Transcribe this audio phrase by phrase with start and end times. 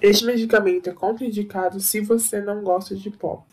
[0.00, 3.44] Este medicamento é contraindicado se você não gosta de pó.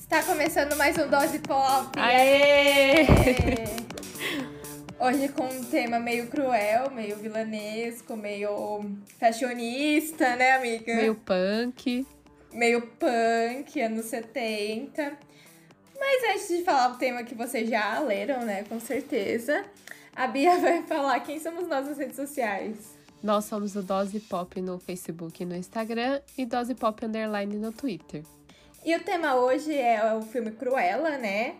[0.00, 1.96] Está começando mais um Dose Pop.
[1.96, 3.06] Aê!
[5.02, 8.84] Hoje com um tema meio cruel, meio vilanesco, meio
[9.18, 10.94] fashionista, né, amiga?
[10.94, 12.06] Meio punk.
[12.52, 15.16] Meio punk, anos 70.
[15.98, 19.64] Mas antes de falar o tema que vocês já leram, né, com certeza,
[20.14, 22.94] a Bia vai falar quem somos nós nas redes sociais.
[23.22, 27.72] Nós somos o Dose Pop no Facebook e no Instagram e Dose Pop Underline no
[27.72, 28.22] Twitter.
[28.84, 31.54] E o tema hoje é o filme Cruella, né?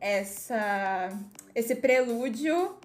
[0.00, 1.08] Essa,
[1.56, 2.76] esse prelúdio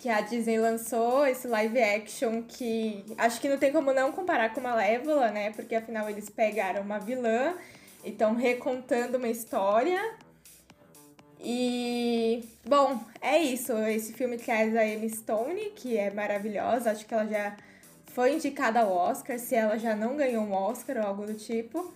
[0.00, 4.54] que a Disney lançou, esse live action que acho que não tem como não comparar
[4.54, 5.50] com Malévola, né?
[5.52, 7.54] Porque afinal eles pegaram uma vilã
[8.02, 10.00] e estão recontando uma história.
[11.38, 13.76] E, bom, é isso.
[13.76, 16.92] Esse filme traz a Emma Stone, que é maravilhosa.
[16.92, 17.54] Acho que ela já
[18.06, 21.92] foi indicada ao Oscar, se ela já não ganhou um Oscar ou algo do tipo.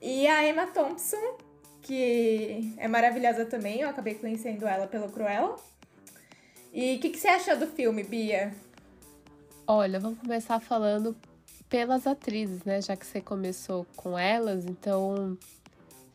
[0.00, 1.38] E a Emma Thompson,
[1.80, 3.80] que é maravilhosa também.
[3.80, 5.71] Eu acabei conhecendo ela pelo Cruella.
[6.72, 8.54] E o que, que você achou do filme, Bia?
[9.66, 11.14] Olha, vamos começar falando
[11.68, 12.80] pelas atrizes, né?
[12.80, 15.36] Já que você começou com elas, então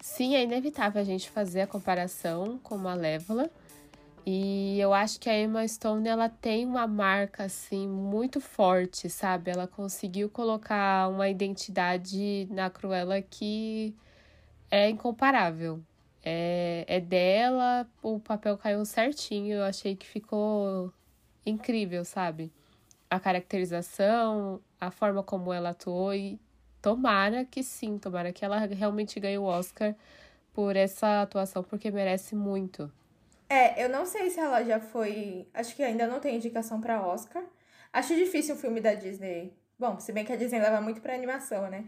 [0.01, 3.51] sim, é inevitável a gente fazer a comparação com Malévola.
[4.25, 9.51] E eu acho que a Emma Stone ela tem uma marca assim muito forte, sabe?
[9.51, 13.95] Ela conseguiu colocar uma identidade na Cruella que
[14.71, 15.81] é incomparável
[16.29, 20.91] é, é dela, o papel caiu certinho, eu achei que ficou
[21.45, 22.51] incrível, sabe?
[23.09, 26.37] A caracterização, a forma como ela atuou e
[26.81, 29.95] tomara que sim, tomara que ela realmente ganhe o Oscar
[30.53, 32.91] por essa atuação, porque merece muito.
[33.49, 35.47] É, eu não sei se ela já foi.
[35.53, 37.41] Acho que ainda não tem indicação para Oscar.
[37.93, 39.53] Acho difícil o filme da Disney.
[39.79, 41.85] Bom, se bem que a Disney leva muito pra animação, né?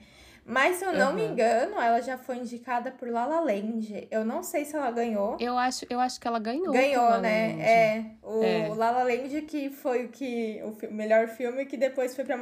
[0.49, 1.13] Mas se eu não uhum.
[1.13, 4.07] me engano, ela já foi indicada por La La Land.
[4.09, 5.37] Eu não sei se ela ganhou.
[5.39, 6.73] Eu acho, eu acho que ela ganhou.
[6.73, 7.61] Ganhou, né?
[7.61, 8.05] É.
[8.23, 8.67] O é.
[8.69, 12.35] La La Land que foi o que o melhor filme que depois foi para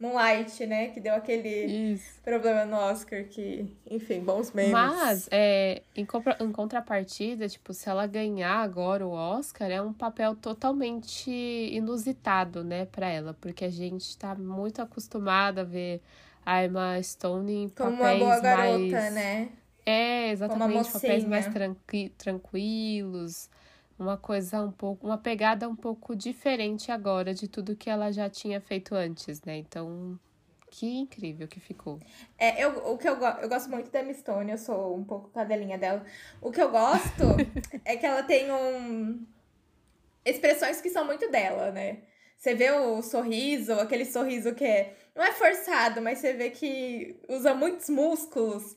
[0.00, 0.88] Moonlight, né?
[0.90, 2.22] Que deu aquele Isso.
[2.22, 4.70] problema no Oscar que, enfim, bons memes.
[4.70, 6.06] Mas, é, em,
[6.40, 12.86] em contrapartida, tipo, se ela ganhar agora o Oscar, é um papel totalmente inusitado, né,
[12.86, 16.00] para ela, porque a gente tá muito acostumada a ver
[16.48, 19.12] a Emma Stone em Como papéis uma boa garota, mais...
[19.12, 19.50] né?
[19.84, 23.50] É, exatamente, papéis mais tranqui tranquilos,
[23.98, 28.30] uma coisa um pouco, uma pegada um pouco diferente agora de tudo que ela já
[28.30, 29.58] tinha feito antes, né?
[29.58, 30.18] Então,
[30.70, 31.98] que incrível que ficou.
[32.38, 35.28] É, eu, o que eu, eu gosto muito da Emma Stone, eu sou um pouco
[35.28, 36.02] cadelinha dela.
[36.40, 37.24] O que eu gosto
[37.84, 39.22] é que ela tem um
[40.24, 41.98] expressões que são muito dela, né?
[42.38, 47.16] Você vê o sorriso, aquele sorriso que é, não é forçado, mas você vê que
[47.28, 48.76] usa muitos músculos.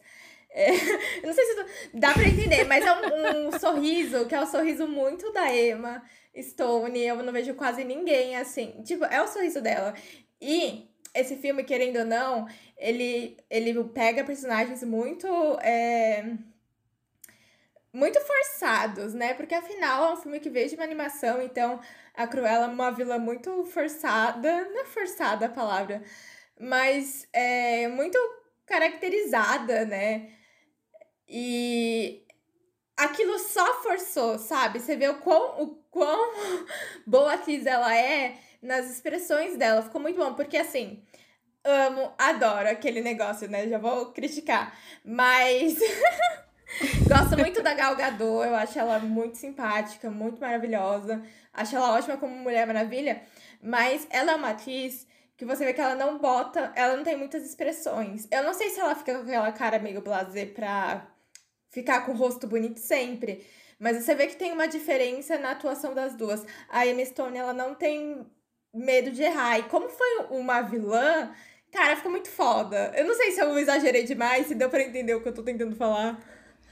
[0.49, 0.71] É,
[1.23, 4.43] não sei se tu, dá pra entender, mas é um, um sorriso que é o
[4.43, 6.03] um sorriso muito da Emma
[6.35, 6.99] Stone.
[6.99, 8.81] Eu não vejo quase ninguém assim.
[8.83, 9.93] Tipo, é o sorriso dela.
[10.41, 15.27] E esse filme, querendo ou não, ele, ele pega personagens muito.
[15.61, 16.25] É,
[17.93, 19.33] muito forçados, né?
[19.33, 21.79] Porque afinal é um filme que veio de uma animação, então
[22.15, 26.01] a Cruella é uma vilã muito forçada, não é forçada a palavra,
[26.61, 28.17] mas é muito
[28.65, 30.29] caracterizada, né?
[31.27, 32.23] E
[32.95, 34.79] aquilo só forçou, sabe?
[34.79, 36.33] Você vê o quão, o quão
[37.05, 39.81] boa atriz ela é nas expressões dela.
[39.81, 41.03] Ficou muito bom, porque assim,
[41.63, 43.67] amo, adoro aquele negócio, né?
[43.67, 44.77] Já vou criticar.
[45.03, 45.79] Mas
[47.07, 51.21] Gosto muito da Gal Gadot, eu acho ela muito simpática, muito maravilhosa.
[51.53, 53.21] Acho ela ótima como Mulher Maravilha,
[53.61, 55.05] mas ela é uma atriz
[55.41, 58.27] que você vê que ela não bota, ela não tem muitas expressões.
[58.29, 61.11] Eu não sei se ela fica com aquela cara meio blazer pra
[61.71, 63.43] ficar com o rosto bonito sempre,
[63.79, 66.45] mas você vê que tem uma diferença na atuação das duas.
[66.69, 68.23] A Emma Stone, ela não tem
[68.71, 69.57] medo de errar.
[69.57, 71.33] E como foi uma vilã,
[71.71, 72.91] cara, ficou muito foda.
[72.95, 75.41] Eu não sei se eu exagerei demais, se deu para entender o que eu tô
[75.41, 76.19] tentando falar.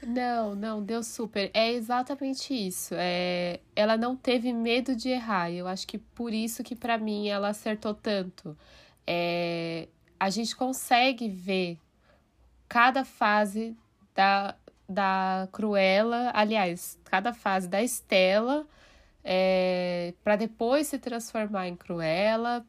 [0.06, 1.50] Não, não, deu super.
[1.52, 2.94] É exatamente isso.
[2.96, 5.50] É, ela não teve medo de errar.
[5.50, 8.56] Eu acho que por isso que para mim ela acertou tanto.
[9.06, 9.88] É,
[10.18, 11.78] a gente consegue ver
[12.68, 13.76] cada fase
[14.14, 14.54] da,
[14.88, 18.66] da Cruella, aliás, cada fase da Estela,
[19.24, 22.64] é, para depois se transformar em Cruella.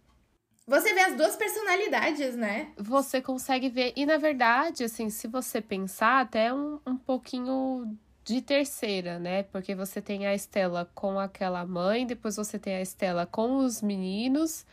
[0.68, 2.72] Você vê as duas personalidades, né?
[2.78, 3.94] Você consegue ver.
[3.96, 9.44] E na verdade, assim, se você pensar, até um, um pouquinho de terceira, né?
[9.44, 13.82] Porque você tem a Estela com aquela mãe, depois você tem a Estela com os
[13.82, 14.66] meninos,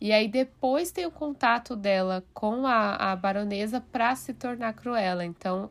[0.00, 5.24] e aí depois tem o contato dela com a, a baronesa para se tornar Cruella.
[5.24, 5.70] Então,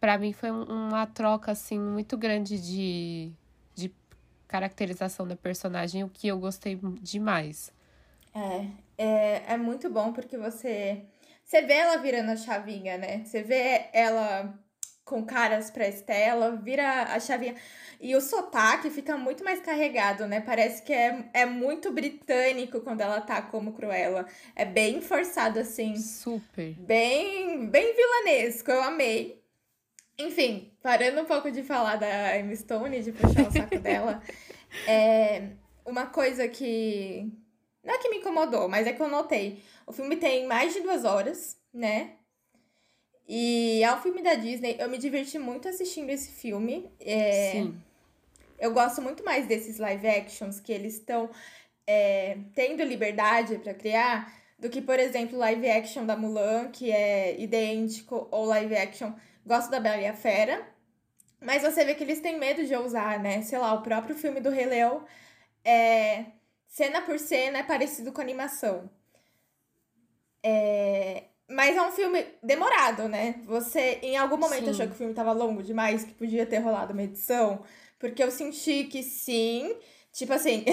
[0.00, 3.30] para mim foi uma troca assim muito grande de,
[3.74, 3.92] de
[4.48, 7.75] caracterização da personagem, o que eu gostei demais.
[8.36, 8.66] É,
[8.98, 11.02] é, é muito bom porque você
[11.46, 13.22] você vê ela virando a chavinha, né?
[13.24, 14.52] Você vê ela
[15.04, 17.54] com caras pra Estela, vira a chavinha.
[18.00, 20.40] E o sotaque fica muito mais carregado, né?
[20.40, 24.26] Parece que é, é muito britânico quando ela tá como Cruella.
[24.56, 25.94] É bem forçado, assim.
[25.96, 26.74] Super.
[26.74, 29.40] Bem, bem vilanesco, eu amei.
[30.18, 34.20] Enfim, parando um pouco de falar da Emma Stone, de puxar o saco dela,
[34.88, 35.50] é
[35.84, 37.32] uma coisa que.
[37.86, 39.62] Não é que me incomodou, mas é que eu notei.
[39.86, 42.16] O filme tem mais de duas horas, né?
[43.28, 44.76] E é um filme da Disney.
[44.80, 46.90] Eu me diverti muito assistindo esse filme.
[46.98, 47.52] É...
[47.52, 47.80] Sim.
[48.58, 51.30] Eu gosto muito mais desses live actions que eles estão
[51.86, 57.38] é, tendo liberdade para criar do que, por exemplo, live action da Mulan, que é
[57.40, 59.12] idêntico, ou live action.
[59.44, 60.66] Gosto da Bela e a Fera.
[61.40, 63.42] Mas você vê que eles têm medo de usar, né?
[63.42, 65.04] Sei lá, o próprio filme do Rei Leão,
[65.64, 66.24] é,
[66.68, 68.90] cena por cena, é parecido com animação.
[70.42, 73.36] É, mas é um filme demorado, né?
[73.46, 74.70] Você, em algum momento, sim.
[74.70, 77.62] achou que o filme tava longo demais, que podia ter rolado uma edição?
[77.98, 79.76] Porque eu senti que sim.
[80.12, 80.64] Tipo assim,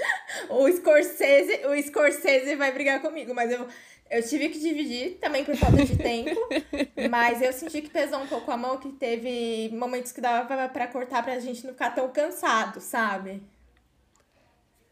[0.48, 3.66] o Scorsese, o Scorsese vai brigar comigo, mas eu,
[4.10, 6.40] eu tive que dividir também por falta de tempo.
[7.10, 10.86] mas eu senti que pesou um pouco a mão, que teve momentos que dava para
[10.86, 13.42] cortar pra gente não ficar tão cansado, sabe?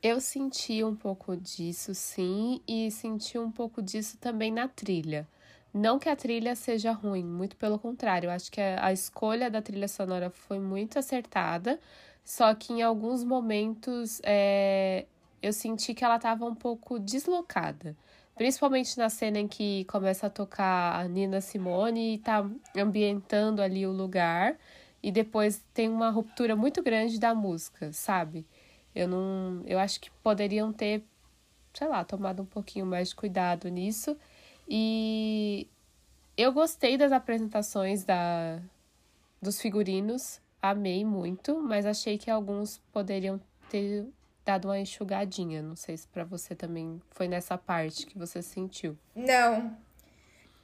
[0.02, 5.28] Eu senti um pouco disso, sim, e senti um pouco disso também na trilha.
[5.74, 9.86] Não que a trilha seja ruim, muito pelo contrário, acho que a escolha da trilha
[9.88, 11.78] sonora foi muito acertada,
[12.24, 15.04] só que em alguns momentos é,
[15.42, 17.94] eu senti que ela estava um pouco deslocada.
[18.34, 23.86] Principalmente na cena em que começa a tocar a Nina Simone e tá ambientando ali
[23.86, 24.56] o lugar,
[25.02, 28.46] e depois tem uma ruptura muito grande da música, sabe?
[29.00, 29.62] Eu não.
[29.66, 31.02] Eu acho que poderiam ter,
[31.72, 34.14] sei lá, tomado um pouquinho mais de cuidado nisso.
[34.68, 35.66] E
[36.36, 38.60] eu gostei das apresentações da,
[39.40, 44.06] dos figurinos, amei muito, mas achei que alguns poderiam ter
[44.44, 45.62] dado uma enxugadinha.
[45.62, 48.98] Não sei se para você também foi nessa parte que você sentiu.
[49.16, 49.78] Não.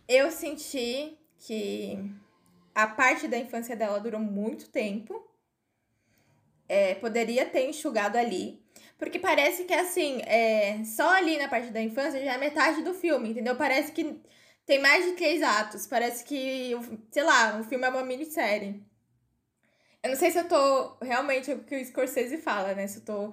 [0.06, 1.98] Eu senti que
[2.74, 5.26] a parte da infância dela durou muito tempo
[6.68, 8.60] é, poderia ter enxugado ali.
[8.98, 12.94] Porque parece que, assim, é, só ali na parte da infância já é metade do
[12.94, 13.54] filme, entendeu?
[13.56, 14.20] Parece que
[14.64, 15.86] tem mais de três atos.
[15.86, 16.72] Parece que,
[17.10, 18.82] sei lá, o filme é uma minissérie.
[20.02, 22.86] Eu não sei se eu tô realmente o que o Scorsese fala, né?
[22.86, 23.32] Se eu tô.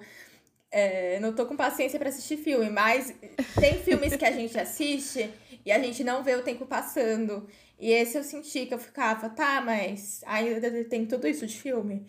[0.72, 3.14] É, não tô com paciência para assistir filme, mas
[3.60, 5.30] tem filmes que a gente assiste
[5.64, 7.48] e a gente não vê o tempo passando.
[7.80, 12.08] E esse eu senti que eu ficava, tá, mas ainda tem tudo isso de filme.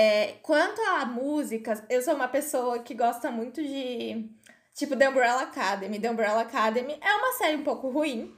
[0.00, 4.30] É, quanto a músicas, eu sou uma pessoa que gosta muito de.
[4.72, 5.98] Tipo, The Umbrella Academy.
[5.98, 8.32] The Umbrella Academy é uma série um pouco ruim.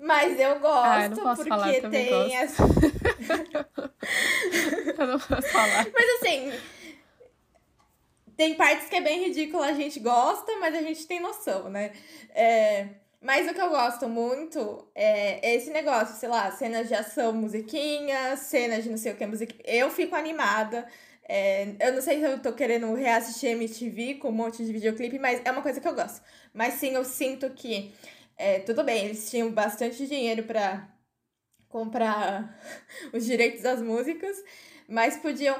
[0.00, 2.34] Mas eu gosto ah, eu não posso porque falar, eu tem gosto.
[2.34, 2.56] as.
[4.98, 5.86] eu não posso falar.
[5.92, 6.50] Mas assim.
[8.34, 11.92] Tem partes que é bem ridícula, a gente gosta, mas a gente tem noção, né?
[12.30, 12.88] É,
[13.24, 18.36] mas o que eu gosto muito é esse negócio, sei lá, cenas de ação, musiquinha,
[18.36, 19.62] cenas de não sei o que, musiquinha.
[19.64, 20.86] Eu fico animada.
[21.26, 25.18] É, eu não sei se eu tô querendo reassistir MTV com um monte de videoclipe,
[25.18, 26.22] mas é uma coisa que eu gosto.
[26.52, 27.94] Mas sim, eu sinto que.
[28.36, 30.86] É, tudo bem, eles tinham bastante dinheiro para
[31.66, 32.54] comprar
[33.10, 34.36] os direitos das músicas,
[34.86, 35.56] mas podiam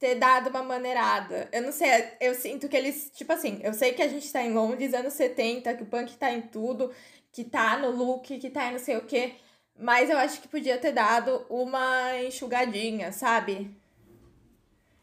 [0.00, 1.46] ter dado uma maneirada.
[1.52, 1.88] Eu não sei,
[2.20, 5.12] eu sinto que eles, tipo assim, eu sei que a gente tá em Londres, anos
[5.12, 6.90] 70, que o punk tá em tudo,
[7.30, 9.34] que tá no look, que tá em não sei o quê,
[9.78, 13.70] mas eu acho que podia ter dado uma enxugadinha, sabe?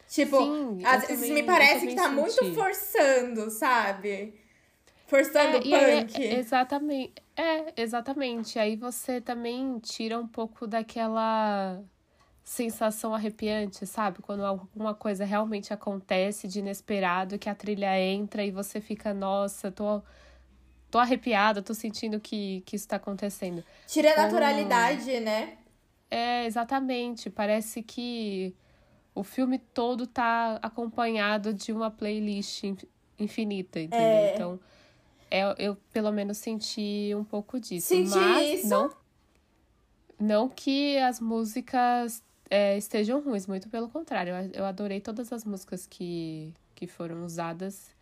[0.10, 2.16] Tipo, Sim, às vezes também, me parece que tá senti.
[2.16, 4.34] muito forçando, sabe?
[5.06, 6.24] Forçando é, o punk.
[6.24, 7.14] É, exatamente.
[7.36, 8.58] É, exatamente.
[8.58, 11.84] Aí você também tira um pouco daquela
[12.48, 14.20] sensação arrepiante, sabe?
[14.22, 19.70] Quando alguma coisa realmente acontece de inesperado, que a trilha entra e você fica, nossa,
[19.70, 20.02] tô,
[20.90, 23.62] tô arrepiada, tô sentindo que, que isso tá acontecendo.
[23.86, 25.58] Tira a naturalidade, né?
[26.10, 27.30] É, exatamente.
[27.30, 28.56] Parece que
[29.14, 32.64] o filme todo tá acompanhado de uma playlist
[33.20, 34.08] infinita, entendeu?
[34.08, 34.34] É...
[34.34, 34.60] Então.
[35.30, 37.90] eu, eu pelo menos senti um pouco disso.
[37.90, 38.70] Senti mas isso.
[38.70, 38.90] não
[40.20, 44.34] não que as músicas é, estejam ruins, muito pelo contrário.
[44.34, 47.96] Eu, eu adorei todas as músicas que, que foram usadas,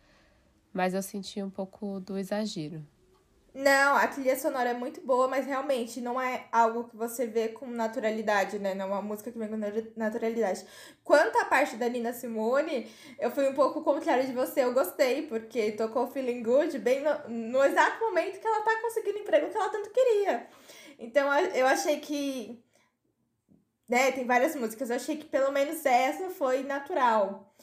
[0.72, 2.84] mas eu senti um pouco do exagero.
[3.54, 7.48] Não, a trilha sonora é muito boa, mas realmente não é algo que você vê
[7.48, 8.74] com naturalidade, né?
[8.74, 10.66] Não é uma música que vem com natu- naturalidade.
[11.02, 12.86] Quanto à parte da Nina Simone,
[13.18, 14.62] eu fui um pouco contrário de você.
[14.62, 19.18] Eu gostei, porque tocou Feeling Good bem no, no exato momento que ela tá conseguindo
[19.18, 20.46] o emprego que ela tanto queria.
[20.98, 22.62] Então eu achei que.
[23.88, 27.54] Né, tem várias músicas, eu achei que pelo menos essa foi natural.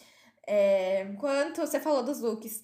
[0.47, 2.61] É, quanto você falou dos looks.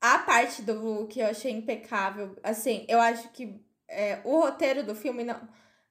[0.00, 2.36] A parte do look eu achei impecável.
[2.42, 5.40] Assim, eu acho que é, o roteiro do filme não,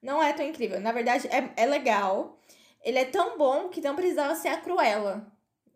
[0.01, 0.79] não é tão incrível.
[0.79, 2.39] Na verdade, é, é legal.
[2.83, 5.31] Ele é tão bom que não precisava ser a Cruella.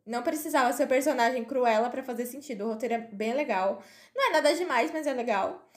[0.06, 2.66] Não precisava ser o personagem Cruella pra fazer sentido.
[2.66, 3.82] O roteiro é bem legal.
[4.16, 5.70] Não é nada demais, mas é legal.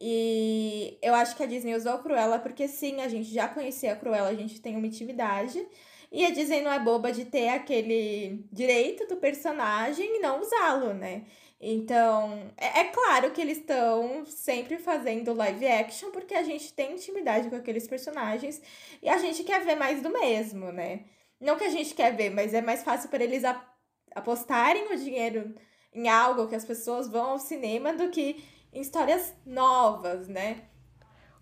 [0.00, 3.96] E eu acho que a Disney usou Cruella porque sim, a gente já conhecia a
[3.96, 5.66] Cruella, a gente tem uma intimidade.
[6.10, 10.94] E a Disney não é boba de ter aquele direito do personagem e não usá-lo,
[10.94, 11.24] né?
[11.60, 16.92] Então, é, é claro que eles estão sempre fazendo live action porque a gente tem
[16.92, 18.60] intimidade com aqueles personagens
[19.02, 21.04] e a gente quer ver mais do mesmo, né?
[21.40, 23.42] Não que a gente quer ver, mas é mais fácil para eles
[24.14, 25.54] apostarem o dinheiro
[25.92, 30.64] em algo que as pessoas vão ao cinema do que em histórias novas, né?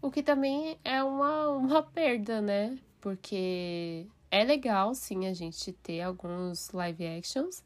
[0.00, 2.78] O que também é uma, uma perda, né?
[3.00, 7.64] Porque é legal, sim, a gente ter alguns live actions,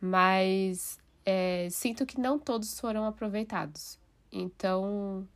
[0.00, 3.98] mas é, sinto que não todos foram aproveitados.
[4.32, 5.26] Então,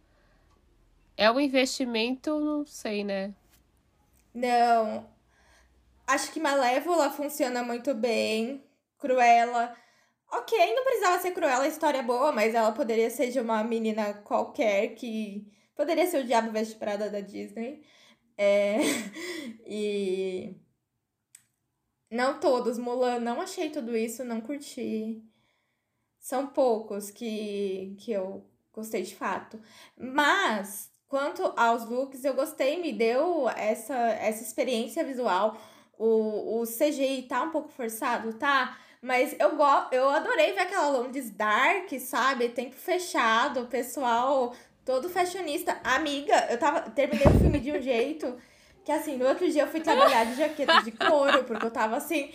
[1.17, 3.35] é um investimento, não sei, né?
[4.33, 5.07] Não.
[6.07, 8.63] Acho que Malévola funciona muito bem.
[8.99, 9.75] Cruella.
[10.37, 13.63] Ok, não precisava ser Cruella, a história é boa, mas ela poderia ser de uma
[13.63, 15.47] menina qualquer que.
[15.77, 17.83] Poderia ser o Diabo Veste Prada da Disney.
[18.37, 18.79] É...
[19.67, 20.57] E.
[22.11, 22.79] Não todos.
[22.79, 25.23] Mulan, não achei tudo isso, não curti.
[26.19, 29.61] São poucos que, que eu gostei de fato.
[29.97, 35.57] Mas, quanto aos looks, eu gostei, me deu essa, essa experiência visual.
[35.99, 38.79] O, o CGI tá um pouco forçado, tá?
[39.05, 42.49] Mas eu, go eu adorei ver aquela Londres Dark, sabe?
[42.49, 45.79] Tempo fechado, o pessoal todo fashionista.
[45.85, 46.81] Amiga, eu tava.
[46.89, 48.35] Terminei o filme de um jeito
[48.83, 51.97] que assim, no outro dia eu fui trabalhar de jaqueta de couro, porque eu tava
[51.97, 52.33] assim.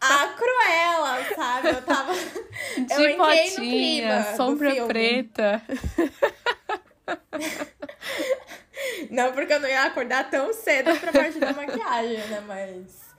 [0.00, 1.68] A Cruella, sabe?
[1.68, 2.14] Eu tava.
[2.14, 5.62] Eu De entrei no botinha, clima do sombra preta.
[9.10, 12.42] Não, porque eu não ia acordar tão cedo pra parte da maquiagem, né?
[12.46, 13.09] Mas.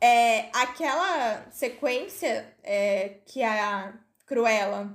[0.00, 3.94] É, aquela sequência é, que a
[4.26, 4.94] Cruella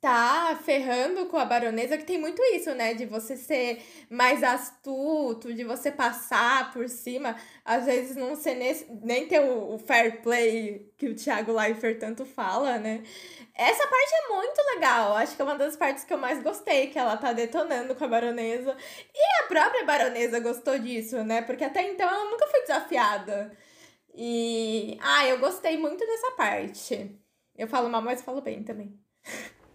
[0.00, 2.94] tá ferrando com a baronesa, que tem muito isso, né?
[2.94, 8.86] De você ser mais astuto, de você passar por cima, às vezes não ser nesse,
[9.02, 13.02] nem ter o, o fair play que o Thiago Leifert tanto fala, né?
[13.54, 15.16] Essa parte é muito legal.
[15.16, 18.04] Acho que é uma das partes que eu mais gostei, que ela tá detonando com
[18.04, 18.74] a baronesa.
[19.14, 21.42] E a própria baronesa gostou disso, né?
[21.42, 23.54] Porque até então ela nunca foi desafiada.
[24.14, 24.98] E.
[25.00, 27.18] Ah, eu gostei muito dessa parte.
[27.56, 28.98] Eu falo mal, mas falo bem também.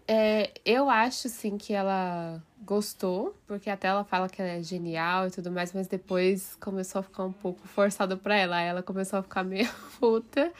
[0.08, 5.26] É, eu acho, sim, que ela gostou, porque até ela fala que ela é genial
[5.26, 8.56] e tudo mais, mas depois começou a ficar um pouco forçado pra ela.
[8.56, 10.52] Aí ela começou a ficar meio puta.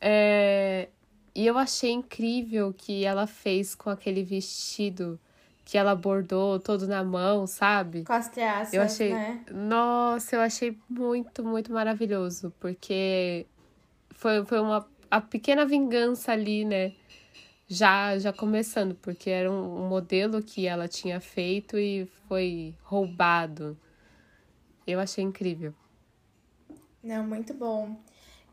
[0.00, 0.88] É,
[1.34, 5.18] e eu achei incrível que ela fez com aquele vestido
[5.64, 8.04] que ela bordou todo na mão, sabe?
[8.04, 9.40] Com as traças, Eu achei- né?
[9.50, 13.46] Nossa, eu achei muito, muito maravilhoso, porque
[14.10, 16.92] foi, foi uma a pequena vingança ali, né?
[17.66, 23.76] Já, já começando, porque era um, um modelo que ela tinha feito e foi roubado.
[24.86, 25.72] Eu achei incrível.
[27.02, 27.96] Não, muito bom.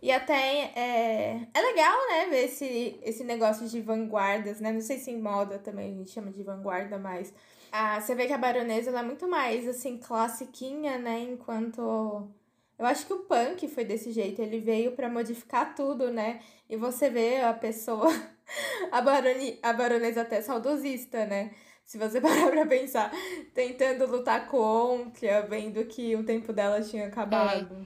[0.01, 4.71] E até é, é legal, né, ver esse, esse negócio de vanguardas, né?
[4.71, 7.31] Não sei se em moda também a gente chama de vanguarda, mas
[7.71, 11.19] ah, você vê que a baronesa ela é muito mais, assim, classiquinha, né?
[11.21, 12.29] Enquanto.
[12.77, 16.41] Eu acho que o punk foi desse jeito, ele veio pra modificar tudo, né?
[16.67, 18.07] E você vê a pessoa,
[18.91, 21.51] a, baroni, a baronesa até saudosista, né?
[21.85, 23.11] Se você parar pra pensar,
[23.53, 27.85] tentando lutar contra, vendo que o tempo dela tinha acabado.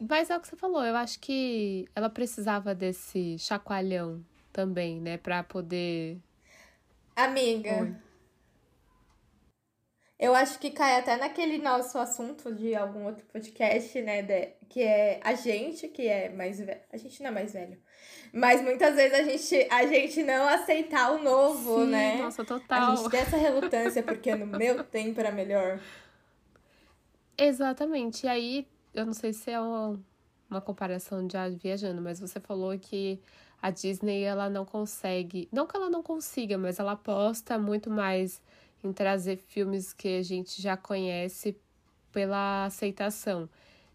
[0.00, 5.16] Mas é o que você falou, eu acho que ela precisava desse chacoalhão também, né?
[5.16, 6.18] Pra poder.
[7.16, 7.82] Amiga.
[7.82, 7.96] Oi.
[10.18, 14.22] Eu acho que cai até naquele nosso assunto de algum outro podcast, né?
[14.22, 16.80] De, que é a gente que é mais velho.
[16.92, 17.78] A gente não é mais velho.
[18.32, 22.16] Mas muitas vezes a gente, a gente não aceitar o novo, Sim, né?
[22.16, 22.92] Nossa, total.
[22.92, 25.80] A gente tem essa relutância, porque no meu tempo era melhor.
[27.36, 28.24] Exatamente.
[28.24, 30.00] E aí, eu não sei se é uma,
[30.48, 33.20] uma comparação já viajando, mas você falou que
[33.60, 38.40] a Disney ela não consegue, não que ela não consiga, mas ela aposta muito mais
[38.82, 41.56] em trazer filmes que a gente já conhece
[42.12, 43.48] pela aceitação.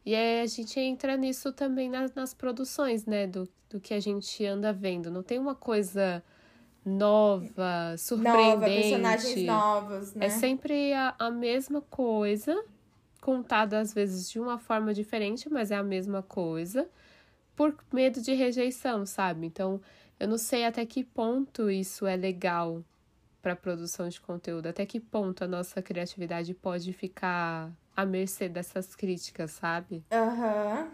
[0.06, 3.28] E aí a gente entra nisso também nas, nas produções, né?
[3.28, 5.12] Do, do que a gente anda vendo.
[5.12, 6.24] Não tem uma coisa
[6.84, 8.50] nova, surpreendente.
[8.50, 10.26] Nova, personagens novos, né?
[10.26, 12.60] É sempre a, a mesma coisa,
[13.22, 16.90] contada às vezes de uma forma diferente, mas é a mesma coisa,
[17.56, 19.48] por medo de rejeição, sabe?
[19.48, 19.82] Então,
[20.20, 22.84] eu não sei até que ponto isso é legal
[23.42, 28.96] para produção de conteúdo, até que ponto a nossa criatividade pode ficar à mercê dessas
[28.96, 30.04] críticas, sabe?
[30.12, 30.90] Aham.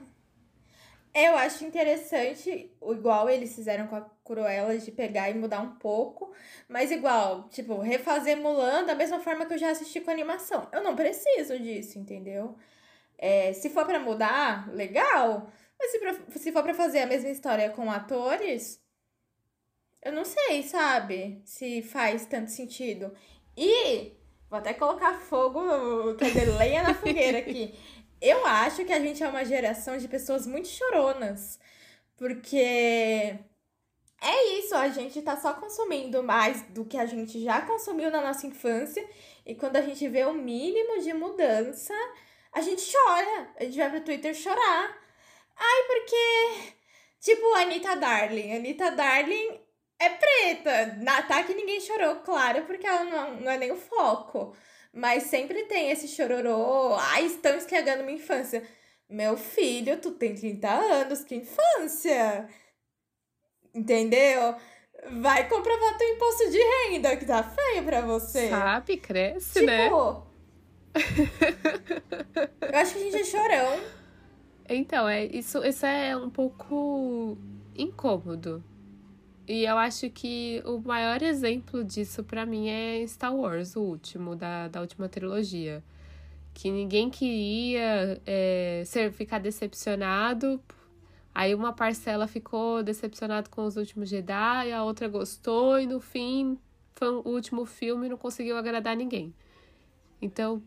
[1.17, 6.33] Eu acho interessante, igual eles fizeram com a Cruella, de pegar e mudar um pouco.
[6.67, 10.67] Mas igual, tipo, refazer Mulan da mesma forma que eu já assisti com animação.
[10.73, 12.57] Eu não preciso disso, entendeu?
[13.17, 15.49] É, se for pra mudar, legal.
[15.79, 18.83] Mas se, pra, se for pra fazer a mesma história com atores,
[20.03, 21.41] eu não sei, sabe?
[21.45, 23.13] Se faz tanto sentido.
[23.55, 24.11] E
[24.49, 27.73] vou até colocar fogo, quer dizer, lenha na fogueira aqui.
[28.21, 31.59] Eu acho que a gente é uma geração de pessoas muito choronas.
[32.17, 32.57] Porque
[34.21, 38.21] é isso, a gente tá só consumindo mais do que a gente já consumiu na
[38.21, 39.07] nossa infância.
[39.45, 41.93] E quando a gente vê o mínimo de mudança,
[42.51, 43.49] a gente chora.
[43.57, 44.97] A gente vai pro Twitter chorar.
[45.57, 46.75] Ai, porque.
[47.19, 48.55] Tipo, Anitta Darling.
[48.55, 49.59] Anitta Darling
[49.99, 50.97] é preta.
[51.01, 54.55] Na ataque ninguém chorou, claro, porque ela não, não é nem o foco.
[54.95, 56.95] Mas sempre tem esse chororô.
[56.95, 58.63] Ai, estão esquegando minha infância.
[59.09, 62.47] Meu filho, tu tem 30 anos, que infância!
[63.73, 64.55] Entendeu?
[65.19, 68.49] Vai comprovar teu imposto de renda, que tá feio pra você.
[68.49, 69.89] Sabe, cresce, tipo, né?
[72.61, 73.79] eu acho que a gente é chorão.
[74.69, 77.37] Então, é, isso, isso é um pouco
[77.75, 78.63] incômodo.
[79.47, 84.35] E eu acho que o maior exemplo disso para mim é Star Wars, o último,
[84.35, 85.83] da, da última trilogia.
[86.53, 90.59] Que ninguém queria é, ser, ficar decepcionado.
[91.33, 96.57] Aí uma parcela ficou decepcionado com os últimos Jedi, a outra gostou, e no fim
[96.95, 99.33] foi o último filme não conseguiu agradar ninguém.
[100.21, 100.63] Então,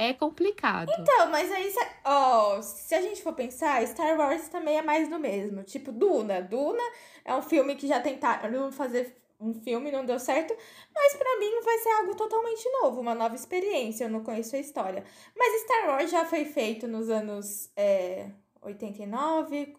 [0.00, 0.90] é complicado.
[0.98, 1.70] Então, mas aí,
[2.06, 5.62] oh, se a gente for pensar, Star Wars também é mais do mesmo.
[5.62, 6.40] Tipo, Duna.
[6.40, 6.82] Duna
[7.22, 10.56] é um filme que já tentaram fazer um filme, não deu certo.
[10.94, 14.04] Mas para mim vai ser algo totalmente novo, uma nova experiência.
[14.04, 15.04] Eu não conheço a história.
[15.36, 18.30] Mas Star Wars já foi feito nos anos é,
[18.62, 19.76] 89,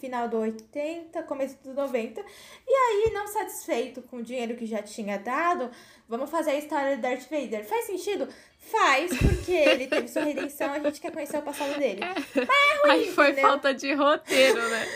[0.00, 2.20] final do 80, começo dos 90.
[2.66, 5.70] E aí, não satisfeito com o dinheiro que já tinha dado,
[6.08, 7.64] vamos fazer a história do Darth Vader.
[7.64, 8.28] Faz sentido?
[8.58, 12.00] Faz, porque ele teve sua redenção, a gente quer conhecer o passado dele.
[12.02, 13.48] Mas é ruim, Aí foi entendeu?
[13.50, 14.86] falta de roteiro, né?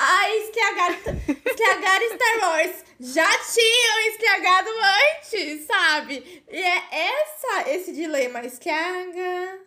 [0.00, 0.94] Ai, escragaram
[2.14, 2.84] Star Wars.
[3.00, 6.44] Já tinham escragado antes, sabe?
[6.48, 8.40] E é essa, esse dilema.
[8.44, 9.58] Escraga,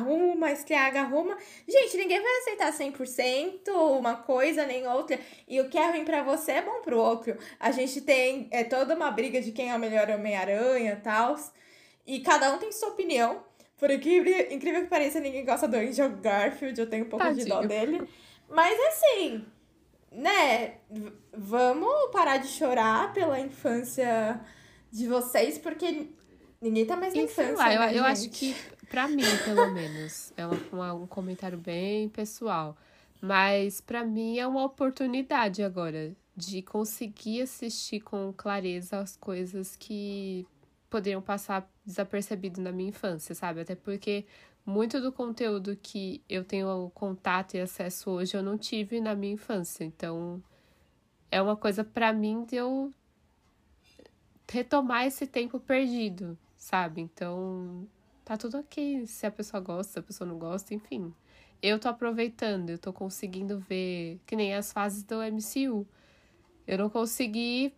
[0.00, 1.36] arruma, escraga, arruma.
[1.68, 5.18] Gente, ninguém vai aceitar 100% uma coisa nem outra.
[5.46, 7.36] E o que é ruim pra você é bom pro outro.
[7.58, 11.36] A gente tem é, toda uma briga de quem é o melhor Homem-Aranha e tal.
[12.06, 13.42] E cada um tem sua opinião.
[13.78, 16.78] Por incrível, incrível que pareça, ninguém gosta do Angel Garfield.
[16.80, 17.68] Eu tenho um pouco de dó Tadinho.
[17.68, 18.08] dele.
[18.48, 19.44] Mas assim,
[20.12, 20.74] né?
[21.32, 24.40] Vamos parar de chorar pela infância
[24.90, 26.08] de vocês, porque
[26.60, 27.56] ninguém tá mais na E sei infância.
[27.56, 28.38] lá, eu, né, eu acho gente?
[28.38, 28.56] que,
[28.90, 32.76] pra mim, pelo menos, é uma- um comentário bem pessoal.
[33.22, 40.46] Mas pra mim é uma oportunidade agora de conseguir assistir com clareza as coisas que
[40.88, 43.60] poderiam passar desapercebido na minha infância, sabe?
[43.60, 44.26] Até porque
[44.66, 49.34] muito do conteúdo que eu tenho contato e acesso hoje eu não tive na minha
[49.34, 49.84] infância.
[49.84, 50.42] Então,
[51.30, 52.92] é uma coisa pra mim de eu
[54.50, 57.00] retomar esse tempo perdido, sabe?
[57.00, 57.86] Então,
[58.30, 61.12] tá tudo ok se a pessoa gosta, se a pessoa não gosta, enfim.
[61.62, 65.86] Eu tô aproveitando, eu tô conseguindo ver, que nem as fases do MCU.
[66.66, 67.74] Eu não consegui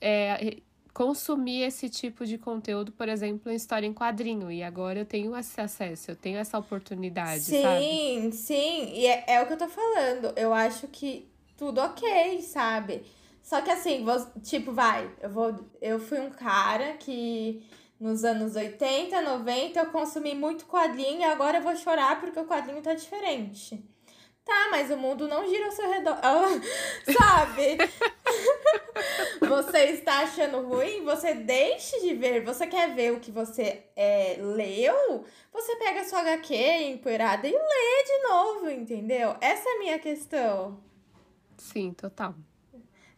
[0.00, 0.58] é,
[0.92, 4.50] consumir esse tipo de conteúdo, por exemplo, em história em quadrinho.
[4.52, 8.00] E agora eu tenho esse acesso, eu tenho essa oportunidade, sim, sabe?
[8.32, 8.90] sim.
[8.94, 10.32] E é, é o que eu tô falando.
[10.36, 13.02] Eu acho que tudo ok, sabe?
[13.42, 15.54] Só que assim, vo- tipo, vai, eu vou.
[15.80, 17.62] Eu fui um cara que
[18.04, 22.44] nos anos 80, 90, eu consumi muito quadrinho e agora eu vou chorar porque o
[22.44, 23.82] quadrinho tá diferente.
[24.44, 26.18] Tá, mas o mundo não gira ao seu redor.
[27.18, 27.78] Sabe?
[29.40, 31.02] você está achando ruim?
[31.06, 32.44] Você deixe de ver.
[32.44, 35.24] Você quer ver o que você é, leu?
[35.50, 39.34] Você pega a sua HQ empoeirada e lê de novo, entendeu?
[39.40, 40.78] Essa é a minha questão.
[41.56, 42.34] Sim, total.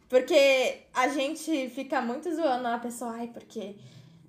[0.07, 3.75] Porque a gente fica muito zoando a pessoa, ai, porque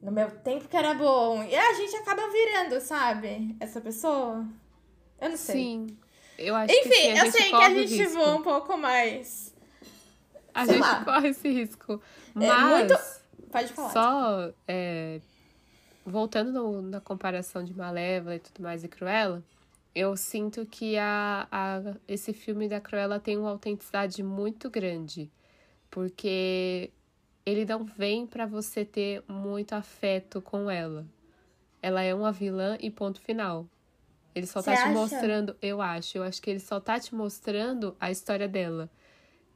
[0.02, 1.42] no meu tempo que era bom.
[1.42, 3.56] E a gente acaba virando, sabe?
[3.60, 4.46] Essa pessoa.
[5.20, 5.54] Eu não sei.
[5.56, 5.96] Sim.
[6.38, 9.52] Eu acho Enfim, que sim, eu sei que a gente voa um pouco mais.
[10.54, 11.04] A sei gente lá.
[11.04, 11.94] corre esse risco.
[11.94, 13.18] É Mas, muito-
[13.50, 13.90] Pode falar.
[13.90, 15.20] só é,
[16.06, 19.42] voltando no- na comparação de Malévola e tudo mais e Cruella,
[19.94, 25.28] eu sinto que a, a, esse filme da Cruella tem uma autenticidade muito grande.
[25.90, 26.90] Porque
[27.48, 31.06] ele não vem pra você ter muito afeto com ela.
[31.82, 33.66] Ela é uma vilã e ponto final.
[34.34, 34.94] Ele só Você tá te acha?
[34.94, 38.90] mostrando, eu acho, eu acho que ele só tá te mostrando a história dela.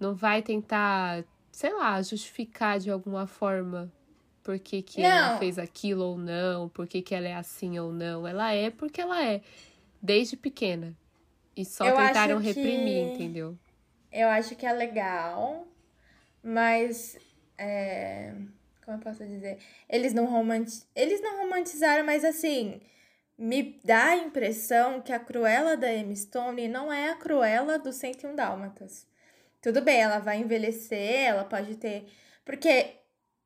[0.00, 3.92] Não vai tentar, sei lá, justificar de alguma forma
[4.42, 7.92] por que, que ela fez aquilo ou não, por que, que ela é assim ou
[7.92, 8.26] não.
[8.26, 9.42] Ela é porque ela é,
[10.02, 10.96] desde pequena.
[11.56, 13.58] E só Eu tentaram acho reprimir, que- entendeu?
[14.12, 15.66] Eu acho que é legal,
[16.42, 17.18] mas.
[17.62, 18.34] É,
[18.84, 19.58] Como eu posso dizer?
[19.88, 20.82] Eles não, romanti...
[20.94, 22.80] Eles não romantizaram, mas assim.
[23.38, 27.92] Me dá a impressão que a Cruella da Emma Stone não é a Cruella do
[27.92, 29.06] 101 Dálmatas.
[29.60, 32.06] Tudo bem, ela vai envelhecer, ela pode ter.
[32.44, 32.96] Porque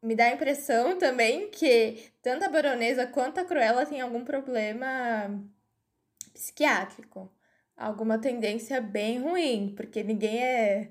[0.02, 5.28] me dá a impressão também que tanto a baronesa quanto a Cruella tem algum problema
[6.32, 7.30] psiquiátrico.
[7.76, 10.90] Alguma tendência bem ruim, porque ninguém é.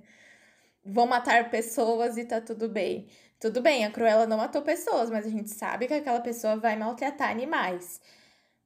[0.85, 3.07] Vão matar pessoas e tá tudo bem.
[3.39, 6.75] Tudo bem, a Cruella não matou pessoas, mas a gente sabe que aquela pessoa vai
[6.75, 7.99] maltratar animais.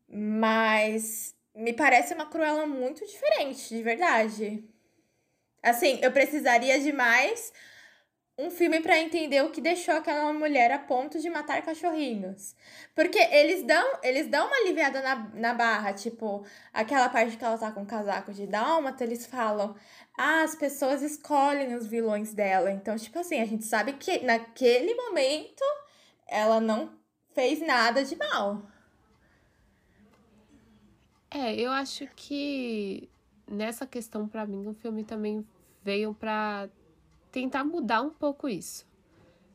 [0.08, 4.64] Mas me parece uma Cruella muito diferente, de verdade.
[5.64, 7.52] Assim, eu precisaria de mais
[8.40, 12.56] um filme pra entender o que deixou aquela mulher a ponto de matar cachorrinhos.
[12.96, 17.58] Porque eles dão, eles dão uma aliviada na, na barra, tipo, aquela parte que ela
[17.58, 19.76] tá com o casaco de dálmata, eles falam:
[20.22, 22.70] "Ah, as pessoas escolhem os vilões dela".
[22.72, 25.64] Então, tipo assim, a gente sabe que naquele momento
[26.28, 26.92] ela não
[27.34, 28.62] fez nada de mal.
[31.32, 33.10] É, eu acho que
[33.48, 35.48] nessa questão, pra mim, o filme também
[35.82, 36.68] veio pra
[37.32, 38.86] tentar mudar um pouco isso.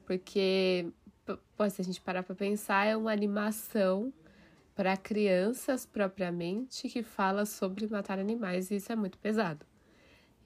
[0.06, 0.90] Porque,
[1.56, 4.12] pô, se a gente parar pra pensar, é uma animação
[4.74, 9.66] pra crianças propriamente que fala sobre matar animais e isso é muito pesado.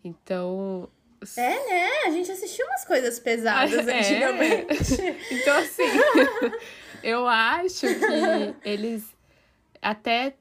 [0.05, 0.89] Então.
[1.37, 1.89] É, né?
[2.07, 3.99] A gente assistiu umas coisas pesadas É.
[3.99, 4.69] antigamente.
[5.31, 5.83] Então, assim,
[7.03, 9.05] eu acho que eles
[9.83, 10.35] até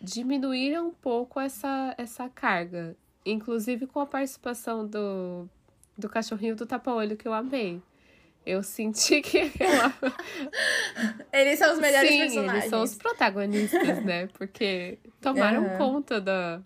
[0.00, 2.96] diminuíram um pouco essa, essa carga.
[3.24, 5.48] Inclusive com a participação do,
[5.96, 7.82] do cachorrinho do tapa-olho, que eu amei.
[8.46, 9.92] Eu senti que ela.
[11.32, 12.54] Eles são os melhores Sim, personagens.
[12.54, 14.28] eles são os protagonistas, né?
[14.28, 15.76] Porque tomaram Aham.
[15.76, 16.62] conta da,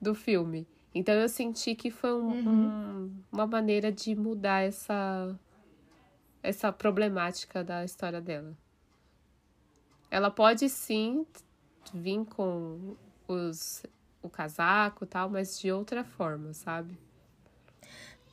[0.00, 0.64] do filme.
[0.94, 2.66] Então eu senti que foi um- Uhum.
[2.66, 5.38] um- uma maneira de mudar essa,
[6.42, 8.56] essa problemática da história dela.
[10.10, 11.26] Ela pode sim
[11.92, 12.96] vir com
[13.26, 13.84] os,
[14.22, 16.96] o casaco e tal, mas de outra forma, sabe?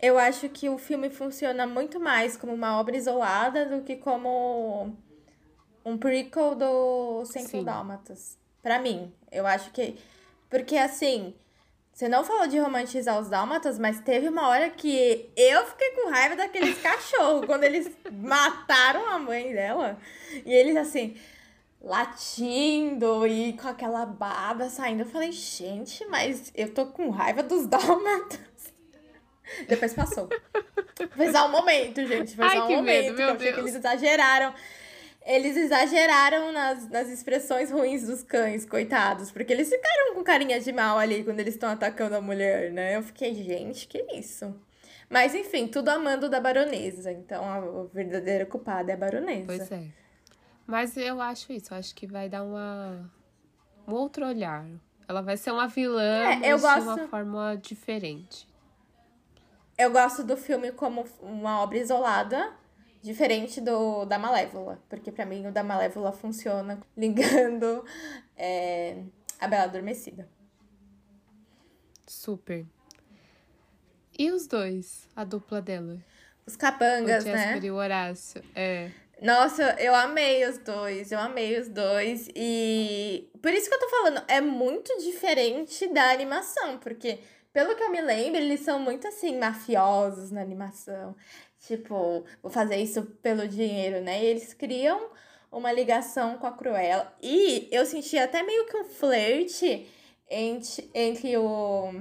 [0.01, 4.95] Eu acho que o filme funciona muito mais como uma obra isolada do que como
[5.85, 7.63] um prequel do Sim.
[7.63, 8.37] Dálmatas.
[8.61, 9.97] Pra mim, eu acho que.
[10.49, 11.33] Porque assim,
[11.95, 16.09] você não falou de romantizar os dálmatas, mas teve uma hora que eu fiquei com
[16.09, 19.97] raiva daqueles cachorros, quando eles mataram a mãe dela.
[20.45, 21.15] E eles assim,
[21.81, 25.03] latindo e com aquela baba saindo.
[25.03, 28.41] Eu falei, gente, mas eu tô com raiva dos dálmatas.
[29.65, 30.27] Depois passou.
[31.15, 32.35] Foi só um momento, gente.
[32.35, 32.83] Foi Ai, só um momento.
[32.83, 33.67] medo, que meu eu achei que Deus.
[33.69, 34.53] eles exageraram.
[35.25, 39.31] Eles exageraram nas, nas expressões ruins dos cães, coitados.
[39.31, 42.95] Porque eles ficaram com carinha de mal ali quando eles estão atacando a mulher, né?
[42.95, 44.53] Eu fiquei, gente, que isso?
[45.09, 47.11] Mas enfim, tudo amando da baronesa.
[47.11, 49.45] Então a verdadeira culpada é a baronesa.
[49.47, 49.83] Pois é.
[50.67, 53.11] Mas eu acho isso, eu acho que vai dar uma
[53.87, 54.65] um outro olhar.
[55.07, 58.47] Ela vai ser uma vilã, É, mas eu de gosto- uma forma diferente.
[59.77, 62.51] Eu gosto do filme como uma obra isolada,
[63.05, 64.81] diferente do da Malévola.
[64.89, 67.85] Porque pra mim o da Malévola funciona ligando
[68.35, 68.97] é,
[69.39, 70.27] a Bela Adormecida.
[72.07, 72.65] Super.
[74.17, 75.97] E os dois, a dupla dela?
[76.45, 77.67] Os O capangas, Jasper né?
[77.67, 78.41] e o Horácio.
[78.55, 78.91] É.
[79.21, 82.29] Nossa, eu amei os dois, eu amei os dois.
[82.35, 87.19] E por isso que eu tô falando, é muito diferente da animação, porque,
[87.55, 91.15] pelo que eu me lembro, eles são muito assim, mafiosos na animação.
[91.57, 94.21] Tipo, vou fazer isso pelo dinheiro, né?
[94.21, 95.09] E eles criam
[95.49, 97.15] uma ligação com a Cruella.
[97.21, 99.89] E eu senti até meio que um flerte
[100.29, 101.93] entre, entre o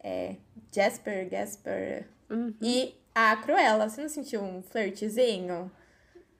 [0.00, 0.36] é,
[0.70, 2.54] Jasper, Jasper Uhum.
[2.60, 3.88] e a Cruella.
[3.88, 5.72] Você não sentiu um flertezinho?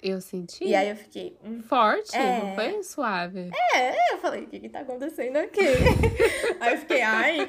[0.02, 0.64] Eu senti.
[0.64, 1.36] E aí eu fiquei.
[1.44, 1.60] hum.
[1.62, 2.38] Forte, É.
[2.40, 3.50] não foi suave.
[3.74, 5.60] É, eu falei, o que que tá acontecendo aqui?
[6.60, 7.48] aí eu fiquei, ai.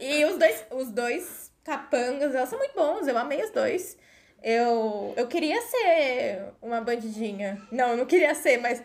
[0.00, 3.98] E os dois, os dois capangas, elas são muito bons, eu amei os dois.
[4.42, 7.60] Eu, eu queria ser uma bandidinha.
[7.70, 8.82] Não, eu não queria ser, mas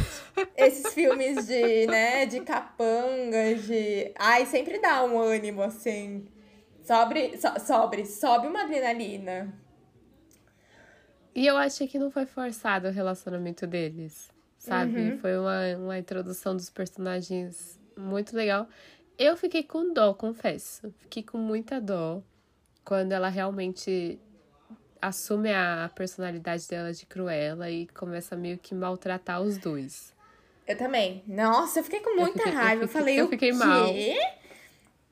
[0.56, 4.10] esses filmes de, né, de capangas, de.
[4.18, 6.26] Ai, sempre dá um ânimo, assim.
[6.82, 9.54] Sobe, so, sobre, sobe uma adrenalina.
[11.34, 14.98] E eu achei que não foi forçado o relacionamento deles, sabe?
[15.00, 15.18] Uhum.
[15.18, 18.68] Foi uma, uma introdução dos personagens muito legal.
[19.18, 20.92] Eu fiquei com dó, confesso.
[21.00, 22.22] Fiquei com muita dó
[22.84, 24.18] quando ela realmente
[25.00, 30.14] assume a personalidade dela de Cruella e começa meio que maltratar os dois.
[30.66, 31.22] Eu também.
[31.26, 32.82] Nossa, eu fiquei com muita fiquei- eu raiva.
[32.84, 33.56] Eu, fiquei- falei, eu o fiquei quê?
[33.58, 33.86] mal.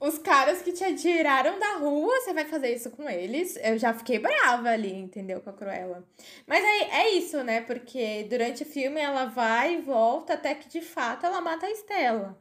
[0.03, 3.57] Os caras que te atiraram da rua, você vai fazer isso com eles?
[3.63, 5.41] Eu já fiquei brava ali, entendeu?
[5.41, 6.05] Com a Cruella.
[6.45, 7.61] Mas aí é isso, né?
[7.61, 11.71] Porque durante o filme ela vai e volta até que de fato ela mata a
[11.71, 12.37] Estela.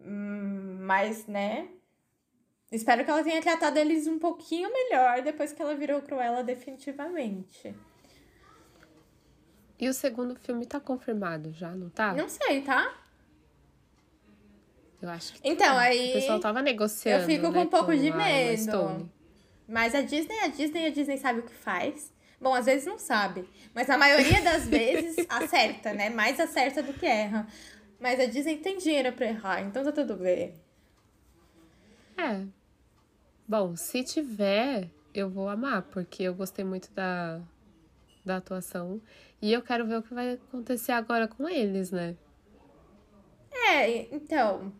[0.00, 1.68] Hum, mas, né?
[2.72, 7.72] Espero que ela tenha tratado eles um pouquinho melhor depois que ela virou Cruella definitivamente.
[9.78, 12.14] E o segundo filme tá confirmado já, não tá?
[12.14, 13.03] Não sei, tá?
[15.04, 15.80] Eu acho que Então, tá.
[15.80, 17.22] aí O pessoal tava negociando.
[17.22, 18.62] eu fico com né, um pouco de a Emma medo.
[18.62, 19.10] Stone.
[19.68, 22.12] Mas a Disney, a Disney, a Disney sabe o que faz.
[22.40, 23.48] Bom, às vezes não sabe.
[23.74, 26.08] Mas a maioria das vezes acerta, né?
[26.10, 27.46] Mais acerta do que erra.
[28.00, 30.54] Mas a Disney tem dinheiro pra errar, então tá tudo bem.
[32.16, 32.42] É.
[33.46, 37.40] Bom, se tiver, eu vou amar, porque eu gostei muito da,
[38.24, 39.00] da atuação.
[39.40, 42.16] E eu quero ver o que vai acontecer agora com eles, né?
[43.52, 44.72] É, então.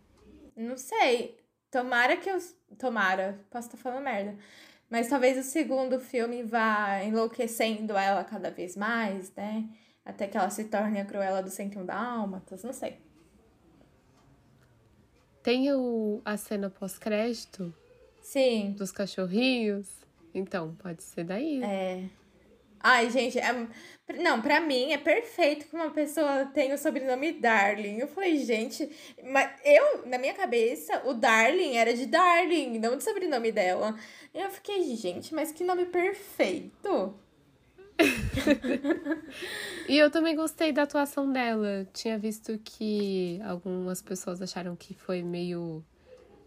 [0.56, 1.38] Não sei.
[1.70, 2.38] Tomara que eu.
[2.78, 4.36] Tomara, posso estar falando merda.
[4.88, 9.68] Mas talvez o segundo filme vá enlouquecendo ela cada vez mais, né?
[10.04, 12.98] Até que ela se torne a Cruella do 101 Dálmatas, não sei.
[15.42, 17.74] Tem o, a cena pós-crédito
[18.22, 18.72] Sim.
[18.78, 19.88] dos cachorrinhos.
[20.34, 21.62] Então, pode ser daí.
[21.62, 22.04] É.
[22.86, 23.66] Ai, gente, é...
[24.20, 27.96] não, pra mim é perfeito que uma pessoa tenha o sobrenome Darling.
[27.98, 28.86] Eu falei, gente,
[29.32, 33.98] mas eu, na minha cabeça, o Darling era de Darling, não de sobrenome dela.
[34.34, 37.18] E eu fiquei, gente, mas que nome perfeito.
[39.88, 41.86] E eu também gostei da atuação dela.
[41.92, 45.84] Tinha visto que algumas pessoas acharam que foi meio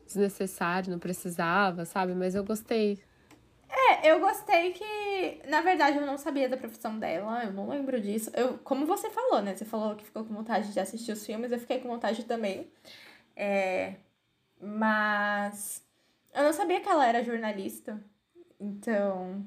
[0.05, 2.13] desnecessário, não precisava, sabe?
[2.13, 2.99] Mas eu gostei.
[4.03, 7.99] É, eu gostei que, na verdade, eu não sabia da profissão dela, eu não lembro
[7.99, 8.31] disso.
[8.33, 9.55] Eu, como você falou, né?
[9.55, 12.71] Você falou que ficou com vontade de assistir os filmes, eu fiquei com vontade também.
[13.35, 13.95] É,
[14.59, 15.83] mas
[16.33, 18.01] eu não sabia que ela era jornalista.
[18.59, 19.45] Então.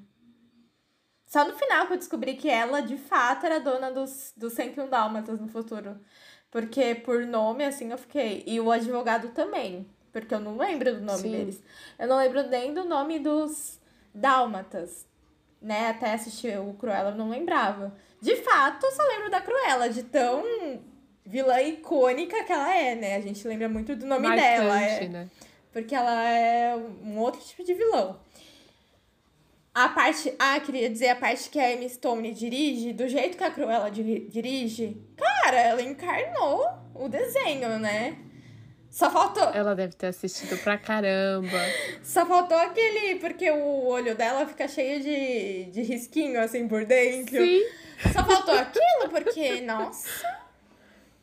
[1.26, 4.88] Só no final que eu descobri que ela, de fato, era dona dos, dos 101
[4.88, 6.00] Dálmatas no futuro.
[6.50, 8.42] Porque por nome, assim, eu fiquei.
[8.46, 9.88] E o advogado também.
[10.12, 11.30] Porque eu não lembro do nome Sim.
[11.30, 11.62] deles.
[11.98, 13.79] Eu não lembro nem do nome dos
[14.14, 15.06] Dálmatas.
[15.60, 15.88] Né?
[15.90, 17.94] Até assistir o Cruella eu não lembrava.
[18.20, 20.42] De fato, eu só lembro da Cruella, de tão
[21.24, 23.16] vilã icônica que ela é, né?
[23.16, 24.80] A gente lembra muito do nome dela.
[24.80, 25.28] É, né?
[25.72, 28.18] porque ela é um outro tipo de vilão.
[29.72, 30.34] A parte.
[30.38, 33.90] Ah, queria dizer a parte que a Emma Stone dirige, do jeito que a Cruella
[33.90, 35.00] diri- dirige.
[35.16, 38.18] Cara, ela encarnou o desenho, né?
[38.90, 39.44] Só faltou.
[39.54, 41.58] Ela deve ter assistido pra caramba.
[42.02, 43.20] Só faltou aquele.
[43.20, 47.36] Porque o olho dela fica cheio de, de risquinho assim por dentro.
[47.36, 47.62] Sim.
[48.12, 50.08] Só faltou aquilo, porque, nossa.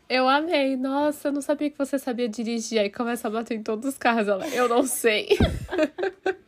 [0.08, 0.77] Eu amei.
[0.77, 2.80] Nossa, eu não sabia que você sabia dirigir.
[2.80, 4.30] Aí começa a bater em todos os carros.
[4.30, 5.27] Ela, eu não sei.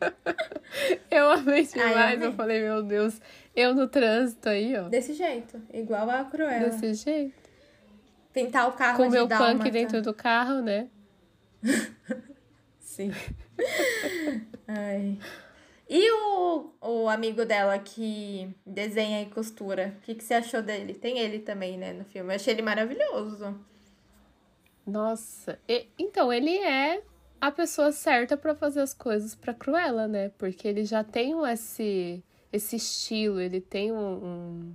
[1.10, 2.14] eu amei demais.
[2.14, 2.28] amei.
[2.28, 3.20] eu falei, meu Deus.
[3.54, 4.88] Eu no trânsito aí, ó.
[4.88, 5.60] Desse jeito.
[5.74, 6.70] Igual a Cruella.
[6.70, 7.38] Desse jeito.
[8.32, 10.88] Pintar o carro Com de meu punk dentro do carro, né?
[12.80, 13.10] Sim.
[14.66, 15.18] Ai.
[15.88, 19.94] E o, o amigo dela que desenha e costura?
[19.98, 20.94] O que, que você achou dele?
[20.94, 22.30] Tem ele também, né, no filme.
[22.32, 23.58] Eu achei ele maravilhoso.
[24.86, 25.58] Nossa.
[25.68, 27.02] E- então, ele é
[27.40, 30.30] a pessoa certa pra fazer as coisas pra Cruella, né?
[30.38, 34.74] Porque ele já tem esse, esse estilo, ele tem um, um-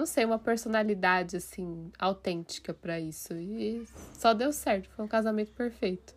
[0.00, 3.34] não sei, uma personalidade assim autêntica para isso.
[3.34, 6.14] E só deu certo, foi um casamento perfeito.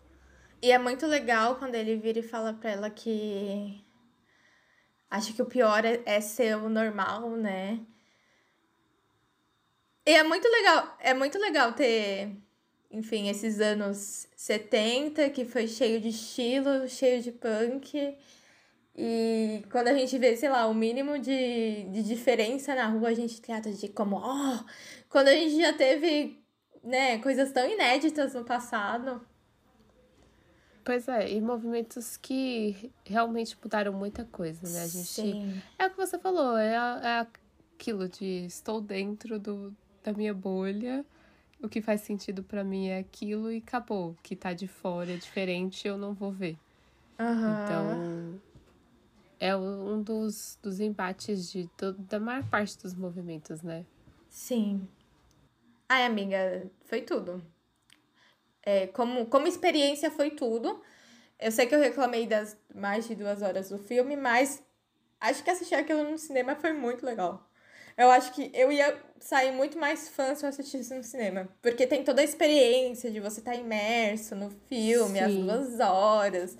[0.62, 3.84] E é muito legal quando ele vira e fala pra ela que
[5.10, 7.80] acho que o pior é, é ser o normal, né?
[10.06, 12.34] E é muito legal, é muito legal ter,
[12.90, 18.16] enfim, esses anos 70 que foi cheio de estilo, cheio de punk.
[18.96, 23.14] E quando a gente vê, sei lá, o mínimo de, de diferença na rua, a
[23.14, 24.64] gente trata de como, ó, oh!
[25.08, 26.40] quando a gente já teve,
[26.82, 29.20] né, coisas tão inéditas no passado.
[30.84, 34.82] Pois é, e movimentos que realmente mudaram muita coisa, né?
[34.82, 35.06] A gente.
[35.06, 35.62] Sim.
[35.78, 37.26] É o que você falou, é, é
[37.74, 41.04] aquilo de estou dentro do, da minha bolha,
[41.60, 44.10] o que faz sentido para mim é aquilo e acabou.
[44.10, 46.58] O que tá de fora é diferente, eu não vou ver.
[47.18, 47.64] Uhum.
[47.64, 48.40] Então,
[49.44, 53.84] é um dos, dos embates de todo, da maior parte dos movimentos, né?
[54.30, 54.88] Sim.
[55.86, 57.44] Ai, amiga, foi tudo.
[58.62, 60.82] É, como, como experiência foi tudo.
[61.38, 64.62] Eu sei que eu reclamei das mais de duas horas do filme, mas
[65.20, 67.46] acho que assistir aquilo no cinema foi muito legal.
[67.98, 71.50] Eu acho que eu ia sair muito mais fã se eu assistisse no cinema.
[71.60, 75.24] Porque tem toda a experiência de você estar tá imerso no filme, Sim.
[75.24, 76.56] as duas horas.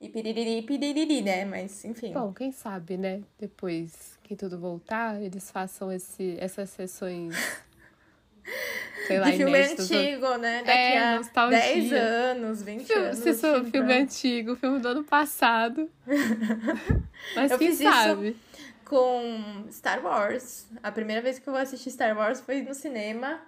[0.00, 1.44] E piriri, piriri, né?
[1.44, 2.12] Mas, enfim.
[2.12, 3.22] Bom, quem sabe, né?
[3.38, 7.34] Depois que tudo voltar, eles façam esse, essas sessões.
[9.06, 10.58] Sei lá, de filme antigo, né?
[10.58, 11.58] Daqui é, a nostalgia.
[11.58, 13.18] 10 anos, 20 filme, anos.
[13.18, 15.90] Se for filme antigo, filme do ano passado.
[17.34, 18.36] Mas eu quem sabe?
[18.84, 20.66] Com Star Wars.
[20.82, 23.40] A primeira vez que eu assisti Star Wars foi no cinema.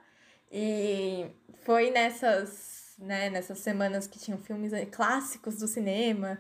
[0.50, 1.26] E
[1.62, 6.38] foi nessas, né, nessas semanas que tinham filmes clássicos do cinema.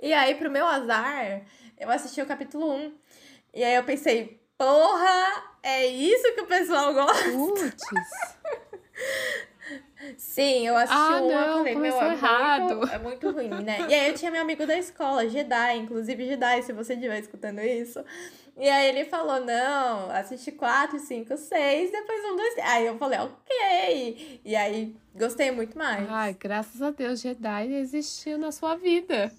[0.00, 1.42] E aí, pro meu azar,
[1.78, 2.92] eu assisti o capítulo 1.
[3.54, 7.30] E aí eu pensei, porra, é isso que o pessoal gosta.
[7.30, 7.84] Putz.
[10.18, 12.76] Sim, eu assisti ah, um não, falei, meu, é errado.
[12.76, 13.86] Muito, é muito ruim, né?
[13.88, 17.60] E aí eu tinha meu amigo da escola, Jedi, inclusive Jedi, se você estiver escutando
[17.60, 18.04] isso.
[18.56, 23.18] E aí ele falou, não, assiste 4, 5, 6, depois um, dois, Aí eu falei,
[23.18, 24.40] ok.
[24.44, 26.08] E aí gostei muito mais.
[26.10, 29.32] Ai, graças a Deus, Jedi existiu na sua vida.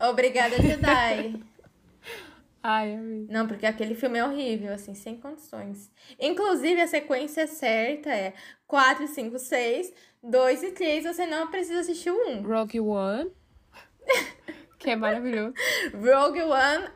[0.00, 1.40] Obrigada, Jedi.
[2.66, 3.32] Ai, amiga.
[3.32, 5.92] Não, porque aquele filme é horrível, assim, sem condições.
[6.18, 8.32] Inclusive, a sequência certa é
[8.66, 9.92] 4, 5, 6,
[10.22, 11.04] 2 e 3.
[11.04, 12.42] Você não precisa assistir o 1.
[12.42, 13.30] Rogue One.
[14.78, 15.52] que é maravilhoso.
[15.92, 16.88] Rogue One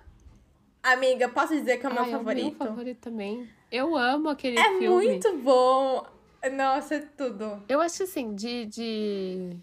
[0.82, 2.44] Amiga, posso dizer que é o meu Ai, favorito?
[2.44, 3.48] É o meu favorito também.
[3.70, 5.06] Eu amo aquele é filme.
[5.06, 6.06] É muito bom.
[6.52, 7.62] Nossa, é tudo.
[7.68, 9.56] Eu acho assim, de, de,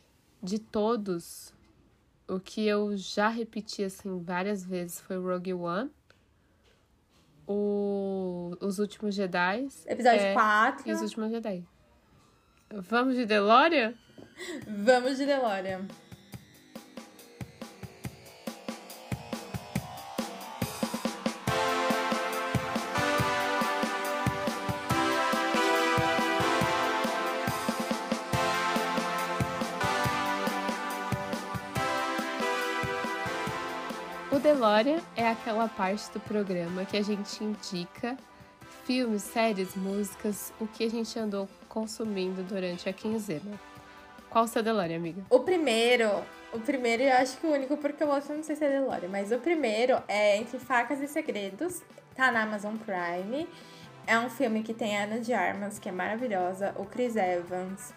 [0.44, 1.54] de todos,
[2.28, 5.90] o que eu já repeti assim várias vezes foi Rogue One.
[7.48, 9.68] O, os Últimos Jedi.
[9.86, 10.90] Episódio é, 4.
[10.90, 11.64] E os Últimos Jedi.
[12.70, 13.94] Vamos de DeLorean?
[14.68, 15.88] Vamos de DeLorean.
[34.66, 38.18] DeLorean é aquela parte do programa que a gente indica
[38.84, 43.60] filmes, séries, músicas, o que a gente andou consumindo durante a quinzena.
[44.28, 45.22] Qual o seu DeLorean, amiga?
[45.30, 46.10] O primeiro,
[46.52, 49.08] o primeiro eu acho que o único porque eu gosto, não sei se é DeLorean,
[49.08, 51.84] mas o primeiro é Entre Facas e Segredos,
[52.16, 53.48] tá na Amazon Prime.
[54.08, 57.94] É um filme que tem a Ana de Armas, que é maravilhosa, o Chris Evans,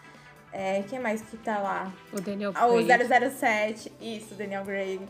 [0.52, 1.90] é, quem mais que tá lá?
[2.12, 3.04] O Daniel Craig.
[3.04, 5.00] O 007, isso, Daniel Craig.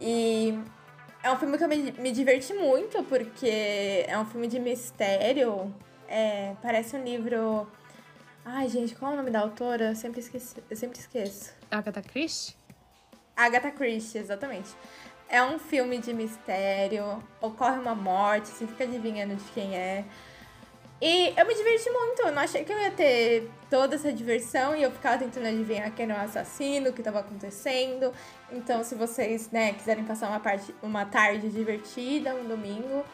[0.00, 0.58] E
[1.22, 5.74] é um filme que eu me, me diverti muito, porque é um filme de mistério.
[6.08, 7.70] É, parece um livro.
[8.44, 9.90] Ai, gente, qual é o nome da autora?
[9.90, 11.52] Eu sempre, esqueci, eu sempre esqueço.
[11.70, 12.56] Agatha Christie?
[13.36, 14.70] Agatha Christie, exatamente.
[15.28, 20.04] É um filme de mistério, ocorre uma morte, você fica adivinhando de quem é.
[21.00, 24.74] E eu me diverti muito, eu não achei que eu ia ter toda essa diversão
[24.74, 28.12] e eu ficava tentando adivinhar quem era o assassino, o que estava acontecendo.
[28.50, 33.04] Então, se vocês né, quiserem passar uma, parte, uma tarde divertida, um domingo,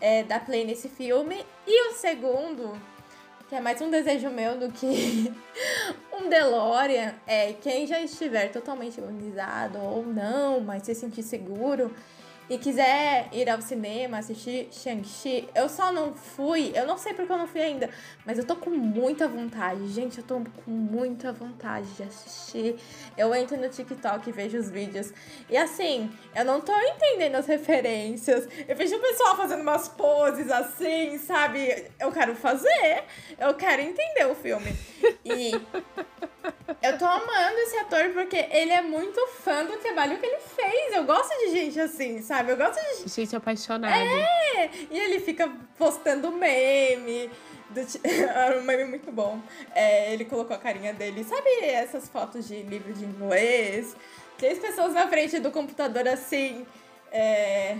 [0.00, 1.44] é, dá play nesse filme.
[1.66, 2.80] E o segundo,
[3.48, 5.32] que é mais um desejo meu do que
[6.12, 11.92] um DeLorean, é quem já estiver totalmente imunizado ou não, mas se sentir seguro,
[12.48, 17.32] e quiser ir ao cinema assistir Shang-Chi, eu só não fui, eu não sei porque
[17.32, 17.90] eu não fui ainda,
[18.24, 22.76] mas eu tô com muita vontade, gente, eu tô com muita vontade de assistir.
[23.16, 25.12] Eu entro no TikTok e vejo os vídeos,
[25.48, 28.48] e assim, eu não tô entendendo as referências.
[28.66, 31.90] Eu vejo o pessoal fazendo umas poses assim, sabe?
[31.98, 33.04] Eu quero fazer,
[33.38, 34.76] eu quero entender o filme.
[35.24, 35.52] E
[36.82, 40.94] eu tô amando esse ator porque ele é muito fã do trabalho que ele fez.
[40.94, 42.52] Eu gosto de gente assim, sabe?
[42.52, 43.94] Eu gosto de gente apaixonada.
[43.94, 44.70] É!
[44.90, 47.30] E ele fica postando meme.
[47.70, 48.00] Do t...
[48.58, 49.40] um meme muito bom.
[49.74, 51.24] É, ele colocou a carinha dele.
[51.24, 53.96] Sabe essas fotos de livro de inglês?
[54.38, 56.66] Três pessoas na frente do computador assim.
[57.12, 57.76] É...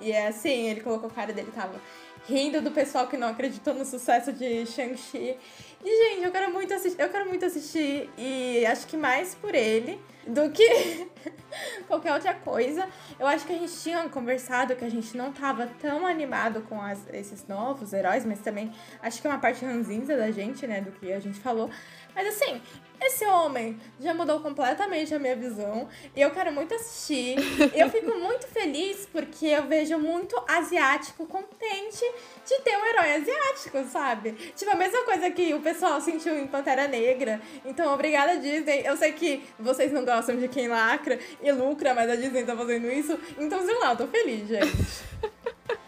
[0.00, 1.78] E é assim, ele colocou a cara dele, tava
[2.26, 5.36] rindo do pessoal que não acreditou no sucesso de Shang-Chi.
[5.84, 9.54] E, gente, eu quero muito assistir, eu quero muito assistir e acho que mais por
[9.54, 11.08] ele do que
[11.88, 12.88] qualquer outra coisa.
[13.18, 16.80] Eu acho que a gente tinha conversado que a gente não tava tão animado com
[16.80, 20.80] as, esses novos heróis, mas também acho que é uma parte ranzinza da gente, né,
[20.80, 21.68] do que a gente falou.
[22.14, 22.60] Mas assim,
[23.04, 27.36] esse homem já mudou completamente a minha visão e eu quero muito assistir.
[27.74, 32.04] eu fico muito feliz porque eu vejo muito asiático contente
[32.46, 34.32] de ter um herói asiático, sabe?
[34.54, 37.40] Tipo, a mesma coisa que o pessoal sentiu em Pantera Negra.
[37.64, 38.82] Então, obrigada, Disney.
[38.84, 42.56] Eu sei que vocês não gostam de quem lacra e lucra, mas a Disney tá
[42.56, 43.18] fazendo isso.
[43.38, 45.02] Então, sei lá, eu tô feliz, gente.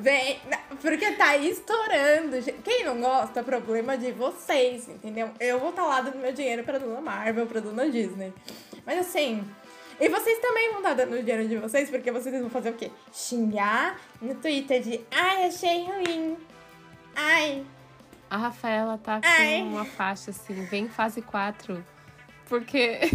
[0.00, 0.40] Vem,
[0.80, 2.40] porque tá estourando.
[2.62, 5.30] Quem não gosta, é problema de vocês, entendeu?
[5.40, 8.32] Eu vou estar tá lá dando meu dinheiro pra Dona Marvel, pra Dona Disney.
[8.86, 9.44] Mas assim,
[10.00, 12.70] e vocês também vão estar tá dando o dinheiro de vocês, porque vocês vão fazer
[12.70, 12.92] o quê?
[13.12, 16.36] Xingar no Twitter de ai, achei ruim.
[17.16, 17.66] Ai.
[18.30, 19.62] A Rafaela tá com ai.
[19.62, 21.84] uma faixa assim, vem fase 4.
[22.48, 23.00] Porque.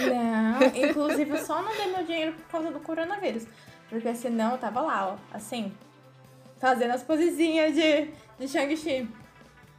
[0.00, 3.46] Não, inclusive eu só não dei meu dinheiro por causa do coronavírus.
[3.88, 5.72] Porque senão eu tava lá, ó, assim,
[6.58, 9.08] fazendo as posezinhas de, de Shang-Chi.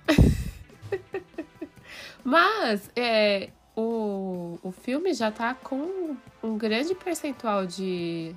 [2.24, 8.36] Mas, é, o, o filme já tá com um grande percentual de,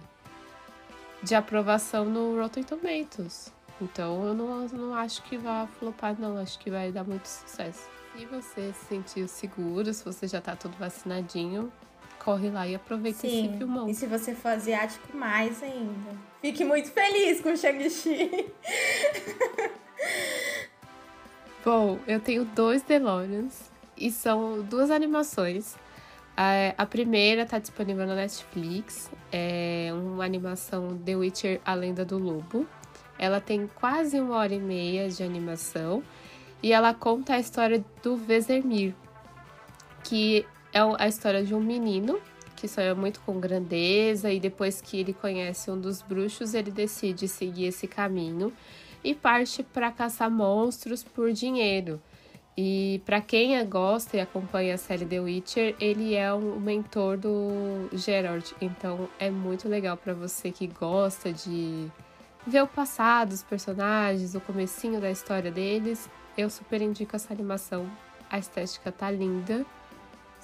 [1.22, 3.52] de aprovação no Rotten Tomatoes.
[3.80, 6.38] Então eu não, não acho que vai flopar, não.
[6.38, 7.88] Acho que vai dar muito sucesso.
[8.16, 11.72] Se você se sentir seguro, se você já tá todo vacinadinho,
[12.22, 13.46] corre lá e aproveita Sim.
[13.46, 13.88] esse filmão.
[13.88, 16.16] E se você for asiático, mais ainda.
[16.40, 18.52] Fique muito feliz com o Shang-Chi.
[21.64, 25.76] Bom, eu tenho dois DeLoreans e são duas animações.
[26.36, 32.66] A, primeira está disponível na Netflix, é uma animação The Witcher A Lenda do Lobo.
[33.18, 36.02] Ela tem quase uma hora e meia de animação
[36.62, 38.94] e ela conta a história do Vesemir,
[40.02, 42.20] que é a história de um menino
[42.62, 47.26] que sonha muito com grandeza e depois que ele conhece um dos bruxos, ele decide
[47.26, 48.52] seguir esse caminho
[49.02, 52.00] e parte para caçar monstros por dinheiro.
[52.56, 57.88] E para quem gosta e acompanha a série The Witcher, ele é um mentor do
[57.94, 58.52] Geralt.
[58.60, 61.90] Então é muito legal para você que gosta de
[62.46, 66.08] ver o passado dos personagens, o comecinho da história deles.
[66.38, 67.90] Eu super indico essa animação.
[68.30, 69.66] A estética tá linda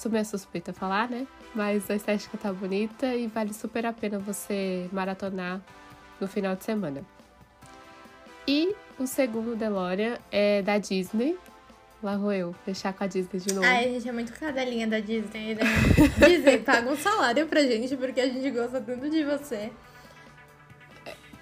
[0.06, 1.26] Meio suspeita falar, né?
[1.54, 5.60] Mas a estética tá bonita e vale super a pena você maratonar
[6.20, 7.02] no final de semana.
[8.46, 11.36] E o segundo DeLorean é da Disney.
[12.02, 13.66] Lá vou eu, fechar com a Disney de novo.
[13.66, 15.62] Ai, a gente é muito cadelinha da Disney, né?
[16.24, 19.72] Disney, paga um salário pra gente, porque a gente gosta tanto de você.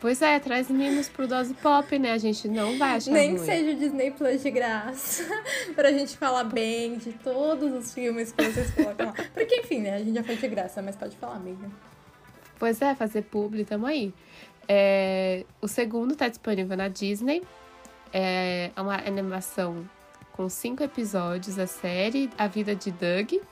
[0.07, 2.13] Pois é, traz mimos pro Dose Pop, né?
[2.13, 3.45] A gente não vai achar Nem ruim.
[3.45, 5.25] seja o Disney Plus de graça.
[5.75, 9.15] pra gente falar bem de todos os filmes que vocês colocam lá.
[9.35, 9.97] Porque, enfim, né?
[9.97, 11.69] A gente já foi de graça, mas pode falar, amiga.
[12.57, 14.15] Pois é, fazer publi, tamo aí.
[14.69, 17.43] É, o segundo tá disponível na Disney.
[18.13, 19.91] É uma animação
[20.35, 23.43] com cinco episódios, a série A Vida de Doug,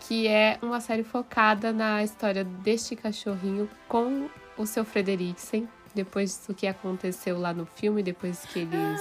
[0.00, 6.54] que é uma série focada na história deste cachorrinho com o seu Frederiksen, depois do
[6.54, 9.00] que aconteceu lá no filme, depois que eles.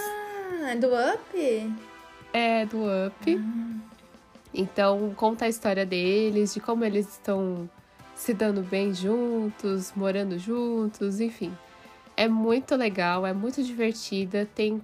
[0.62, 1.74] Ah, é do Up?
[2.34, 3.40] É, do Up.
[3.40, 3.94] Ah.
[4.54, 7.70] Então, conta a história deles, de como eles estão
[8.16, 11.52] se dando bem juntos, morando juntos, enfim.
[12.16, 14.82] É muito legal, é muito divertida, tem,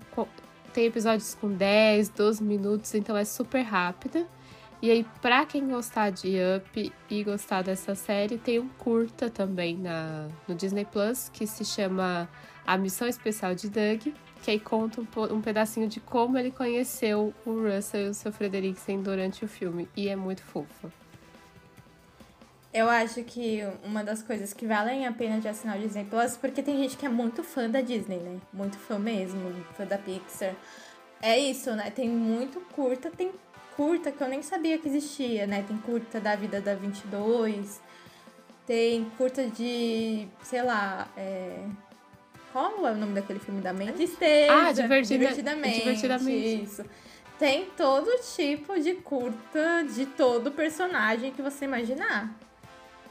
[0.74, 4.26] tem episódios com 10, 12 minutos, então é super rápida.
[4.82, 9.76] E aí, pra quem gostar de Up e gostar dessa série, tem um curta também
[9.76, 12.30] na, no Disney Plus que se chama
[12.66, 17.34] A Missão Especial de Doug, que aí conta um, um pedacinho de como ele conheceu
[17.46, 19.90] o Russell e o seu Frederiksen durante o filme.
[19.98, 20.90] E é muito fofo.
[22.74, 26.38] Eu acho que uma das coisas que valem a pena de assinar o Disney Plus,
[26.38, 28.40] porque tem gente que é muito fã da Disney, né?
[28.54, 30.56] Muito fã mesmo, fã da Pixar.
[31.22, 31.92] É isso, né?
[31.92, 33.32] Tem muito curta, tem
[33.80, 35.64] curta que eu nem sabia que existia, né?
[35.66, 37.80] Tem curta da vida da 22,
[38.68, 41.64] tem curta de, sei lá, é...
[42.52, 43.94] qual é o nome daquele filme da mente?
[43.94, 44.54] Tristeza.
[44.54, 45.80] Ah, divertida, divertidamente.
[45.80, 46.64] divertidamente.
[46.64, 46.84] Isso.
[47.40, 52.36] Tem todo tipo de curta de todo personagem que você imaginar.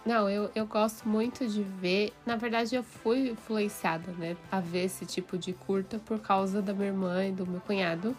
[0.04, 2.12] Não, eu, eu gosto muito de ver.
[2.26, 6.74] Na verdade, eu fui influenciada, né, a ver esse tipo de curta por causa da
[6.74, 8.14] minha irmã e do meu cunhado.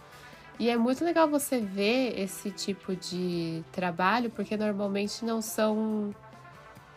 [0.59, 6.13] E é muito legal você ver esse tipo de trabalho, porque normalmente não são.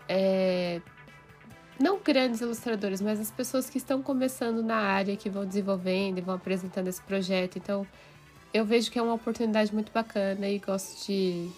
[0.08, 0.82] É,
[1.80, 6.20] não grandes ilustradores, mas as pessoas que estão começando na área, que vão desenvolvendo e
[6.20, 7.56] vão apresentando esse projeto.
[7.56, 7.86] Então,
[8.52, 11.50] eu vejo que é uma oportunidade muito bacana e gosto de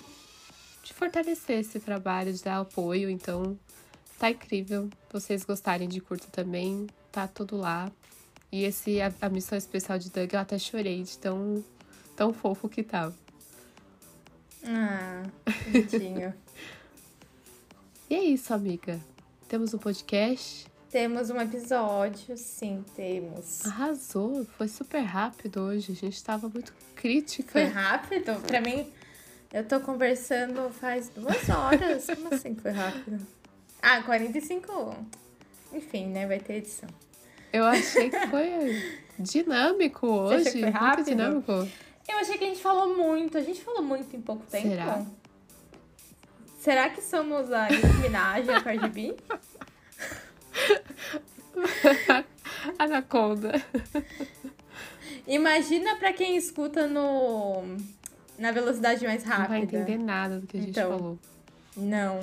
[0.84, 3.08] de fortalecer esse trabalho, de dar apoio.
[3.08, 3.58] Então,
[4.18, 4.88] tá incrível.
[5.10, 7.90] Vocês gostarem de curto também, tá tudo lá.
[8.52, 11.64] E esse a, a missão especial de Doug, eu até chorei de tão,
[12.16, 13.14] tão fofo que tava.
[14.64, 15.22] Ah,
[15.66, 16.32] bonitinho.
[18.08, 18.98] e é isso, amiga.
[19.48, 20.66] Temos um podcast.
[20.90, 23.64] temos um episódio, sim, temos.
[23.66, 25.92] Arrasou, foi super rápido hoje.
[25.92, 27.52] A gente tava muito crítica.
[27.52, 28.40] Foi rápido?
[28.46, 28.90] Pra mim,
[29.52, 32.06] eu tô conversando faz duas horas.
[32.06, 33.18] Como assim foi rápido?
[33.82, 34.96] Ah, 45.
[35.72, 36.26] Enfim, né?
[36.26, 36.88] Vai ter edição.
[37.52, 38.82] Eu achei que foi
[39.18, 40.44] dinâmico Você achou hoje.
[40.44, 41.04] que foi muito rápido?
[41.06, 41.68] dinâmico.
[42.08, 43.36] Eu achei que a gente falou muito.
[43.38, 44.68] A gente falou muito em pouco tempo.
[44.68, 45.04] Será?
[46.58, 47.68] Será que somos a
[48.02, 49.14] Minaj e a Cardi B?
[52.78, 53.62] Anaconda.
[55.26, 57.76] Imagina pra quem escuta no
[58.38, 59.76] na velocidade mais Não vai rápida.
[59.78, 60.90] entender nada do que a gente Então.
[60.98, 61.18] falou.
[61.76, 62.20] Não.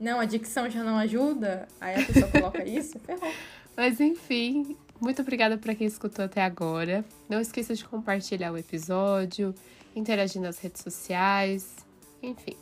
[0.00, 1.68] Não, a dicção já não ajuda.
[1.80, 3.32] Aí a pessoa coloca isso, ferrou.
[3.76, 7.04] Mas enfim, muito obrigada para quem escutou até agora.
[7.28, 9.54] Não esqueça de compartilhar o episódio,
[9.94, 11.74] interagir nas redes sociais,
[12.22, 12.56] enfim.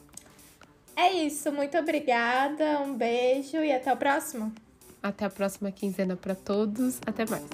[0.97, 4.53] É isso, muito obrigada, um beijo e até o próximo.
[5.03, 7.01] Até a próxima quinzena para todos.
[7.07, 7.45] Até mais.